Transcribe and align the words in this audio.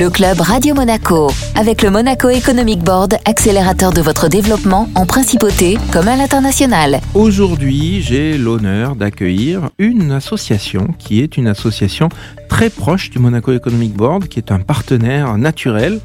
Le 0.00 0.08
club 0.08 0.40
Radio 0.40 0.74
Monaco, 0.74 1.30
avec 1.54 1.82
le 1.82 1.90
Monaco 1.90 2.30
Economic 2.30 2.78
Board, 2.78 3.16
accélérateur 3.26 3.92
de 3.92 4.00
votre 4.00 4.28
développement 4.28 4.88
en 4.94 5.04
principauté 5.04 5.76
comme 5.92 6.08
à 6.08 6.16
l'international. 6.16 7.02
Aujourd'hui, 7.12 8.00
j'ai 8.00 8.38
l'honneur 8.38 8.96
d'accueillir 8.96 9.68
une 9.78 10.10
association 10.12 10.88
qui 10.98 11.20
est 11.20 11.36
une 11.36 11.46
association 11.46 12.08
très 12.48 12.70
proche 12.70 13.10
du 13.10 13.18
Monaco 13.18 13.52
Economic 13.52 13.92
Board, 13.92 14.28
qui 14.28 14.38
est 14.38 14.50
un 14.50 14.60
partenaire 14.60 15.36
naturel 15.36 16.00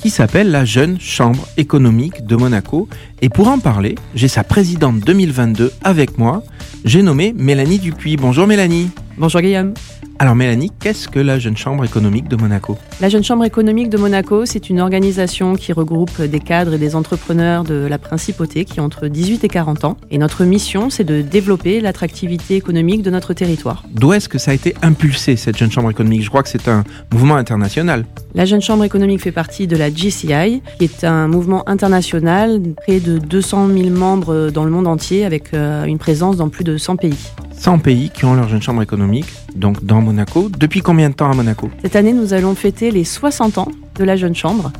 qui 0.00 0.08
s'appelle 0.08 0.50
la 0.50 0.64
Jeune 0.64 0.98
Chambre 0.98 1.46
économique 1.58 2.24
de 2.24 2.36
Monaco. 2.36 2.88
Et 3.20 3.28
pour 3.28 3.48
en 3.48 3.58
parler, 3.58 3.96
j'ai 4.14 4.28
sa 4.28 4.42
présidente 4.42 5.00
2022 5.00 5.70
avec 5.82 6.16
moi. 6.16 6.42
J'ai 6.86 7.02
nommé 7.02 7.34
Mélanie 7.36 7.78
Dupuis. 7.78 8.16
Bonjour 8.16 8.46
Mélanie. 8.46 8.88
Bonjour 9.18 9.42
Guillaume. 9.42 9.74
Alors 10.20 10.36
Mélanie, 10.36 10.70
qu'est-ce 10.78 11.08
que 11.08 11.18
la 11.18 11.40
Jeune 11.40 11.56
Chambre 11.56 11.84
économique 11.84 12.28
de 12.28 12.36
Monaco? 12.36 12.78
La 13.00 13.08
Jeune 13.08 13.24
Chambre 13.24 13.44
économique 13.44 13.90
de 13.90 13.98
Monaco, 13.98 14.46
c'est 14.46 14.70
une 14.70 14.80
organisation 14.80 15.56
qui 15.56 15.72
regroupe 15.72 16.22
des 16.22 16.38
cadres 16.38 16.74
et 16.74 16.78
des 16.78 16.94
entrepreneurs 16.94 17.64
de 17.64 17.74
la 17.74 17.98
principauté 17.98 18.64
qui 18.64 18.78
ont 18.80 18.84
entre 18.84 19.08
18 19.08 19.42
et 19.42 19.48
40 19.48 19.84
ans. 19.84 19.96
Et 20.12 20.18
notre 20.18 20.44
mission, 20.44 20.88
c'est 20.88 21.02
de 21.02 21.20
développer 21.20 21.80
l'attractivité 21.80 22.54
économique 22.54 23.02
de 23.02 23.10
notre 23.10 23.34
territoire. 23.34 23.82
D'où 23.92 24.12
est-ce 24.12 24.28
que 24.28 24.38
ça 24.38 24.52
a 24.52 24.54
été 24.54 24.74
impulsé, 24.82 25.34
cette 25.34 25.56
Jeune 25.56 25.72
Chambre 25.72 25.90
économique? 25.90 26.22
Je 26.22 26.28
crois 26.28 26.44
que 26.44 26.48
c'est 26.48 26.68
un 26.68 26.84
mouvement 27.12 27.34
international. 27.34 28.04
La 28.34 28.44
Jeune 28.44 28.62
Chambre 28.62 28.84
économique 28.84 29.20
fait 29.20 29.32
partie 29.32 29.66
de 29.66 29.76
la 29.76 29.90
GCI, 29.90 30.62
qui 30.78 30.84
est 30.84 31.02
un 31.02 31.26
mouvement 31.26 31.68
international, 31.68 32.60
près 32.76 33.00
de 33.00 33.18
200 33.18 33.68
000 33.68 33.90
membres 33.90 34.50
dans 34.50 34.64
le 34.64 34.70
monde 34.70 34.86
entier, 34.86 35.24
avec 35.24 35.54
euh, 35.54 35.84
une 35.84 35.98
présence 35.98 36.36
dans 36.36 36.48
plus 36.48 36.64
de 36.64 36.76
100 36.76 36.96
pays. 36.96 37.18
100 37.56 37.78
pays 37.78 38.10
qui 38.10 38.24
ont 38.24 38.34
leur 38.34 38.48
jeune 38.48 38.60
chambre 38.62 38.82
économique, 38.82 39.26
donc 39.54 39.84
dans 39.84 40.02
Monaco. 40.04 40.48
Depuis 40.48 40.80
combien 40.80 41.10
de 41.10 41.14
temps 41.14 41.30
à 41.30 41.34
Monaco 41.34 41.70
Cette 41.82 41.96
année, 41.96 42.12
nous 42.12 42.32
allons 42.32 42.54
fêter 42.54 42.90
les 42.90 43.04
60 43.04 43.58
ans 43.58 43.68
de 43.96 44.04
la 44.04 44.16
jeune 44.16 44.34
chambre. 44.34 44.70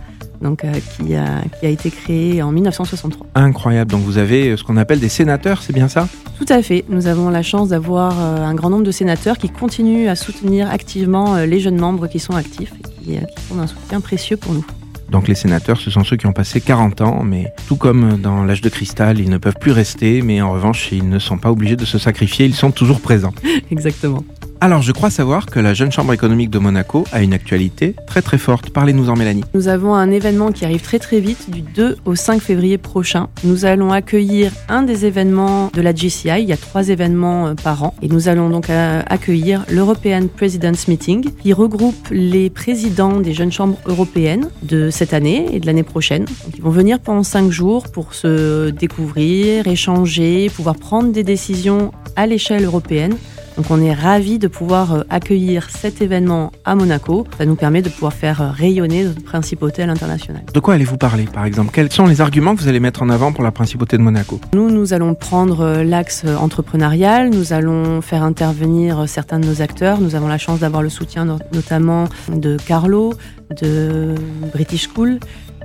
Donc, 0.40 0.62
euh, 0.64 0.72
qui, 0.96 1.14
a, 1.14 1.42
qui 1.58 1.66
a 1.66 1.68
été 1.70 1.90
créée 1.90 2.42
en 2.42 2.52
1963. 2.52 3.26
Incroyable, 3.34 3.90
donc 3.90 4.02
vous 4.02 4.18
avez 4.18 4.50
euh, 4.50 4.56
ce 4.56 4.64
qu'on 4.64 4.76
appelle 4.76 5.00
des 5.00 5.08
sénateurs, 5.08 5.62
c'est 5.62 5.72
bien 5.72 5.88
ça 5.88 6.06
Tout 6.38 6.44
à 6.50 6.60
fait, 6.60 6.84
nous 6.88 7.06
avons 7.06 7.30
la 7.30 7.42
chance 7.42 7.70
d'avoir 7.70 8.12
euh, 8.20 8.44
un 8.44 8.54
grand 8.54 8.68
nombre 8.68 8.84
de 8.84 8.90
sénateurs 8.90 9.38
qui 9.38 9.48
continuent 9.48 10.08
à 10.08 10.16
soutenir 10.16 10.70
activement 10.70 11.36
les 11.38 11.60
jeunes 11.60 11.78
membres 11.78 12.08
qui 12.08 12.18
sont 12.18 12.34
actifs 12.34 12.72
et 12.78 12.82
qui, 12.82 13.10
qui 13.12 13.42
sont 13.48 13.54
d'un 13.54 13.66
soutien 13.66 14.00
précieux 14.00 14.36
pour 14.36 14.52
nous. 14.52 14.66
Donc 15.10 15.28
les 15.28 15.34
sénateurs, 15.34 15.78
ce 15.78 15.90
sont 15.90 16.02
ceux 16.02 16.16
qui 16.16 16.26
ont 16.26 16.32
passé 16.32 16.60
40 16.60 17.00
ans, 17.02 17.22
mais 17.22 17.52
tout 17.68 17.76
comme 17.76 18.18
dans 18.20 18.44
l'âge 18.44 18.60
de 18.60 18.68
cristal, 18.68 19.20
ils 19.20 19.30
ne 19.30 19.38
peuvent 19.38 19.58
plus 19.60 19.70
rester, 19.70 20.22
mais 20.22 20.40
en 20.42 20.52
revanche, 20.52 20.90
ils 20.92 21.08
ne 21.08 21.18
sont 21.18 21.38
pas 21.38 21.50
obligés 21.50 21.76
de 21.76 21.84
se 21.84 21.98
sacrifier, 21.98 22.46
ils 22.46 22.54
sont 22.54 22.70
toujours 22.70 23.00
présents. 23.00 23.34
Exactement. 23.70 24.24
Alors, 24.64 24.80
je 24.80 24.92
crois 24.92 25.10
savoir 25.10 25.44
que 25.44 25.60
la 25.60 25.74
Jeune 25.74 25.92
Chambre 25.92 26.14
économique 26.14 26.48
de 26.48 26.58
Monaco 26.58 27.04
a 27.12 27.20
une 27.20 27.34
actualité 27.34 27.94
très 28.06 28.22
très 28.22 28.38
forte. 28.38 28.70
Parlez-nous-en, 28.70 29.14
Mélanie. 29.14 29.44
Nous 29.52 29.68
avons 29.68 29.94
un 29.94 30.10
événement 30.10 30.52
qui 30.52 30.64
arrive 30.64 30.80
très 30.80 30.98
très 30.98 31.20
vite, 31.20 31.50
du 31.50 31.60
2 31.60 31.98
au 32.06 32.14
5 32.14 32.40
février 32.40 32.78
prochain. 32.78 33.28
Nous 33.44 33.66
allons 33.66 33.92
accueillir 33.92 34.52
un 34.70 34.82
des 34.82 35.04
événements 35.04 35.70
de 35.74 35.82
la 35.82 35.92
GCI. 35.92 36.40
Il 36.40 36.48
y 36.48 36.54
a 36.54 36.56
trois 36.56 36.88
événements 36.88 37.48
euh, 37.48 37.54
par 37.54 37.82
an. 37.82 37.94
Et 38.00 38.08
nous 38.08 38.28
allons 38.28 38.48
donc 38.48 38.70
euh, 38.70 39.02
accueillir 39.06 39.66
l'European 39.68 40.28
President's 40.34 40.88
Meeting, 40.88 41.30
qui 41.42 41.52
regroupe 41.52 42.08
les 42.10 42.48
présidents 42.48 43.20
des 43.20 43.34
jeunes 43.34 43.52
chambres 43.52 43.76
européennes 43.84 44.48
de 44.62 44.88
cette 44.88 45.12
année 45.12 45.46
et 45.52 45.60
de 45.60 45.66
l'année 45.66 45.82
prochaine. 45.82 46.24
Ils 46.56 46.62
vont 46.62 46.70
venir 46.70 47.00
pendant 47.00 47.22
cinq 47.22 47.50
jours 47.50 47.90
pour 47.92 48.14
se 48.14 48.70
découvrir, 48.70 49.66
échanger, 49.66 50.48
pouvoir 50.48 50.76
prendre 50.76 51.12
des 51.12 51.22
décisions 51.22 51.92
à 52.16 52.26
l'échelle 52.26 52.64
européenne 52.64 53.14
donc 53.56 53.70
on 53.70 53.80
est 53.80 53.92
ravis 53.92 54.38
de 54.38 54.48
pouvoir 54.48 54.94
euh, 54.94 55.02
accueillir 55.10 55.70
cet 55.70 56.02
événement 56.02 56.50
à 56.64 56.74
Monaco. 56.74 57.26
Ça 57.38 57.46
nous 57.46 57.54
permet 57.54 57.82
de 57.82 57.88
pouvoir 57.88 58.12
faire 58.12 58.42
euh, 58.42 58.50
rayonner 58.50 59.04
notre 59.04 59.22
principauté 59.22 59.82
à 59.82 59.86
l'international. 59.86 60.42
De 60.52 60.60
quoi 60.60 60.74
allez-vous 60.74 60.96
parler 60.96 61.24
par 61.24 61.44
exemple? 61.44 61.70
Quels 61.72 61.92
sont 61.92 62.06
les 62.06 62.20
arguments 62.20 62.56
que 62.56 62.62
vous 62.62 62.68
allez 62.68 62.80
mettre 62.80 63.02
en 63.02 63.08
avant 63.10 63.32
pour 63.32 63.44
la 63.44 63.52
principauté 63.52 63.96
de 63.96 64.02
Monaco? 64.02 64.40
Nous, 64.54 64.70
nous 64.70 64.92
allons 64.92 65.14
prendre 65.14 65.60
euh, 65.60 65.84
l'axe 65.84 66.24
entrepreneurial, 66.24 67.30
nous 67.30 67.52
allons 67.52 68.00
faire 68.00 68.24
intervenir 68.24 69.08
certains 69.08 69.38
de 69.38 69.46
nos 69.46 69.62
acteurs. 69.62 70.00
Nous 70.00 70.14
avons 70.16 70.28
la 70.28 70.38
chance 70.38 70.60
d'avoir 70.60 70.82
le 70.82 70.88
soutien 70.88 71.24
notamment 71.52 72.08
de 72.32 72.56
Carlo, 72.56 73.14
de 73.60 74.14
British 74.52 74.88
School 74.88 75.20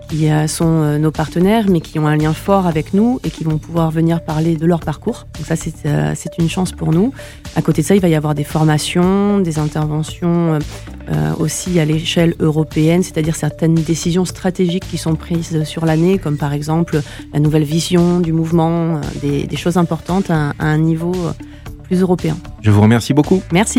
qui 0.09 0.28
sont 0.47 0.66
euh, 0.66 0.97
nos 0.97 1.12
partenaires, 1.12 1.66
mais 1.70 1.81
qui 1.81 2.00
ont 2.00 2.08
un 2.08 2.18
lien 2.18 2.34
fort 2.34 2.68
avec 2.68 2.94
nous 2.94 3.20
et 3.24 3.30
qui 3.30 3.44
vont 3.44 3.58
pouvoir 3.58 3.92
venir 3.92 4.22
parler 4.22 4.56
de 4.56 4.66
leur 4.66 4.80
parcours. 4.80 5.28
Donc 5.36 5.46
ça, 5.46 5.56
c'est 5.56 5.86
euh, 5.86 6.14
une 6.40 6.50
chance 6.50 6.72
pour 6.72 6.92
nous. 6.92 7.14
À 7.56 7.62
côté 7.62 7.81
de 7.81 7.88
ça, 7.88 7.96
il 7.96 8.02
va 8.02 8.09
y 8.09 8.16
avoir 8.16 8.36
des 8.36 8.44
formations, 8.44 9.40
des 9.40 9.59
interventions 9.59 10.59
euh, 11.09 11.31
aussi 11.40 11.80
à 11.80 11.86
l'échelle 11.86 12.36
européenne, 12.40 13.03
c'est-à-dire 13.03 13.36
certaines 13.36 13.75
décisions 13.75 14.25
stratégiques 14.25 14.88
qui 14.90 14.98
sont 14.98 15.16
prises 15.16 15.64
sur 15.64 15.86
l'année, 15.86 16.18
comme 16.18 16.38
par 16.38 16.53
exemple 16.53 17.02
la 17.34 17.40
nouvelle 17.40 17.64
vision 17.64 18.19
du 18.19 18.34
mouvement, 18.34 19.00
des, 19.22 19.46
des 19.46 19.58
choses 19.58 19.78
importantes 19.78 20.30
à, 20.30 20.53
à 20.59 20.66
un 20.66 20.78
niveau 20.78 21.14
plus 21.84 22.02
européen. 22.02 22.38
Je 22.62 22.72
vous 22.72 22.81
remercie 22.81 23.14
beaucoup. 23.14 23.42
Merci. 23.52 23.78